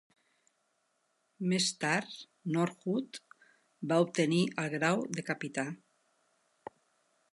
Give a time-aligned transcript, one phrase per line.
[1.51, 2.15] Més tard
[2.55, 3.21] Norwood
[3.93, 5.67] va obtenir el grau de capità.